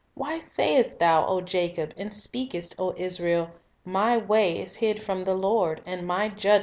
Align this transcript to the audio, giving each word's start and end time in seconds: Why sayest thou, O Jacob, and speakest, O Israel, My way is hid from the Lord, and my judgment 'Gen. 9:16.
Why 0.15 0.39
sayest 0.39 0.97
thou, 0.97 1.27
O 1.27 1.41
Jacob, 1.41 1.93
and 1.95 2.11
speakest, 2.11 2.73
O 2.79 2.91
Israel, 2.97 3.51
My 3.85 4.17
way 4.17 4.57
is 4.57 4.75
hid 4.77 4.99
from 4.99 5.23
the 5.25 5.35
Lord, 5.35 5.79
and 5.85 6.07
my 6.07 6.21
judgment 6.27 6.39
'Gen. 6.39 6.51
9:16. 6.59 6.59